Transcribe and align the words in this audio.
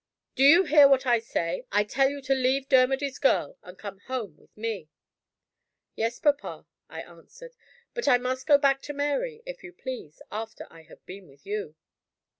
"Do 0.33 0.41
you 0.43 0.63
hear 0.63 0.87
what 0.87 1.05
I 1.05 1.19
say? 1.19 1.67
I 1.71 1.83
tell 1.83 2.09
you 2.09 2.23
to 2.23 2.33
leave 2.33 2.67
Dermody's 2.67 3.19
girl, 3.19 3.59
and 3.61 3.77
come 3.77 3.99
home 3.99 4.35
with 4.35 4.57
me." 4.57 4.89
"Yes, 5.95 6.17
papa," 6.17 6.65
I 6.89 7.03
answered. 7.03 7.55
"But 7.93 8.07
I 8.07 8.17
must 8.17 8.47
go 8.47 8.57
back 8.57 8.81
to 8.81 8.93
Mary, 8.93 9.43
if 9.45 9.61
you 9.63 9.71
please, 9.71 10.19
after 10.31 10.65
I 10.71 10.81
have 10.89 11.05
been 11.05 11.27
with 11.27 11.45
you." 11.45 11.75